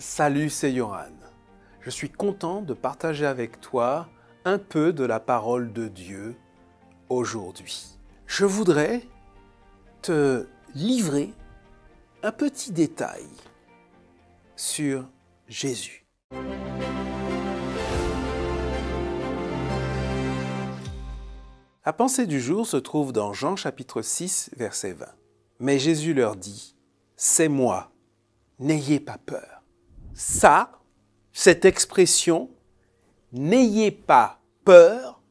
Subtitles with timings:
[0.00, 1.10] Salut, c'est Yoran.
[1.80, 4.08] Je suis content de partager avec toi
[4.44, 6.36] un peu de la parole de Dieu
[7.08, 7.98] aujourd'hui.
[8.24, 9.02] Je voudrais
[10.00, 11.32] te livrer
[12.22, 13.26] un petit détail
[14.54, 15.08] sur
[15.48, 16.06] Jésus.
[21.84, 25.06] La pensée du jour se trouve dans Jean chapitre 6 verset 20.
[25.58, 26.76] Mais Jésus leur dit,
[27.16, 27.90] C'est moi,
[28.60, 29.57] n'ayez pas peur.
[30.18, 30.72] Ça,
[31.32, 32.50] cette expression,
[33.32, 35.22] n'ayez pas peur,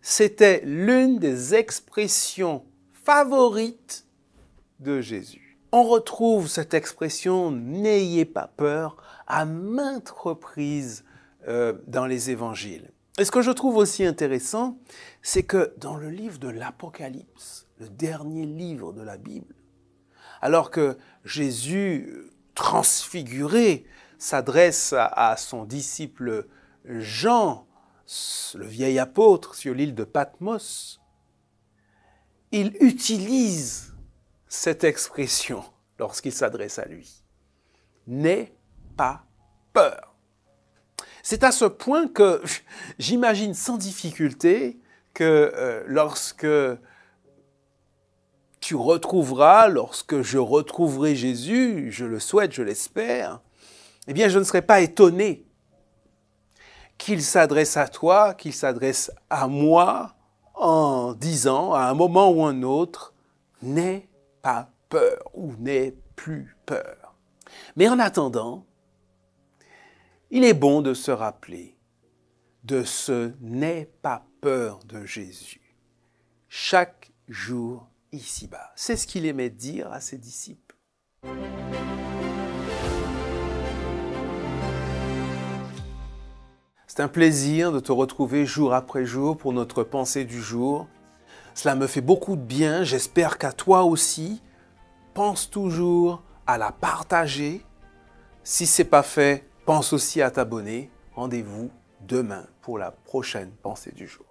[0.00, 4.06] c'était l'une des expressions favorites
[4.78, 5.58] de Jésus.
[5.72, 11.04] On retrouve cette expression n'ayez pas peur à maintes reprises
[11.48, 12.92] euh, dans les évangiles.
[13.18, 14.78] Et ce que je trouve aussi intéressant,
[15.20, 19.56] c'est que dans le livre de l'Apocalypse, le dernier livre de la Bible,
[20.40, 23.86] alors que Jésus transfiguré
[24.18, 26.46] s'adresse à, son disciple
[26.84, 27.66] Jean,
[28.54, 31.00] le vieil apôtre sur l'île de Patmos,
[32.52, 33.94] il utilise
[34.46, 35.64] cette expression
[35.98, 37.24] lorsqu'il s'adresse à lui.
[38.06, 38.52] N'aie
[38.94, 39.24] pas
[39.72, 40.14] peur.
[41.22, 42.42] C'est à ce point que
[42.98, 44.78] j'imagine sans difficulté
[45.14, 46.46] que euh, lorsque
[48.70, 53.40] tu retrouveras, lorsque je retrouverai Jésus, je le souhaite, je l'espère,
[54.06, 55.44] eh bien je ne serai pas étonné
[56.96, 60.14] qu'il s'adresse à toi, qu'il s'adresse à moi
[60.54, 63.12] en disant à un moment ou un autre,
[63.60, 64.08] n'aie
[64.40, 67.16] pas peur ou n'aie plus peur.
[67.74, 68.64] Mais en attendant,
[70.30, 71.76] il est bon de se rappeler
[72.62, 75.74] de ce n'aie pas peur de Jésus
[76.48, 78.72] chaque jour ici-bas.
[78.76, 80.76] C'est ce qu'il aimait dire à ses disciples.
[86.86, 90.88] C'est un plaisir de te retrouver jour après jour pour notre pensée du jour.
[91.54, 94.42] Cela me fait beaucoup de bien, j'espère qu'à toi aussi.
[95.14, 97.64] Pense toujours à la partager.
[98.42, 100.90] Si ce n'est pas fait, pense aussi à t'abonner.
[101.14, 101.70] Rendez-vous
[102.00, 104.29] demain pour la prochaine pensée du jour.